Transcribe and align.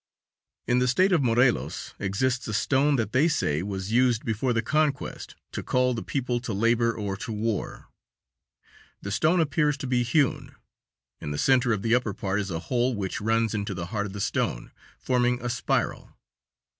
In 0.65 0.79
the 0.79 0.87
State 0.87 1.11
of 1.11 1.21
Morelos 1.21 1.93
exists 1.99 2.47
a 2.47 2.55
stone 2.55 2.95
that 2.95 3.11
they 3.11 3.27
say 3.27 3.61
was 3.61 3.91
used 3.91 4.25
before 4.25 4.51
the 4.51 4.63
conquest 4.63 5.35
to 5.51 5.61
call 5.61 5.93
the 5.93 6.01
people 6.01 6.39
to 6.39 6.53
labor 6.53 6.91
or 6.91 7.15
to 7.17 7.31
war. 7.31 7.85
The 9.03 9.11
stone 9.11 9.39
appears 9.39 9.77
to 9.77 9.85
be 9.85 10.01
hewn, 10.01 10.55
in 11.19 11.29
the 11.29 11.37
center 11.37 11.71
of 11.71 11.83
the 11.83 11.93
upper 11.93 12.15
part 12.15 12.39
is 12.39 12.49
a 12.49 12.61
hole 12.61 12.95
which 12.95 13.21
runs 13.21 13.53
into 13.53 13.75
the 13.75 13.85
heart 13.93 14.07
of 14.07 14.13
the 14.13 14.21
stone, 14.21 14.71
forming 14.97 15.39
a 15.39 15.49
spiral. 15.51 16.17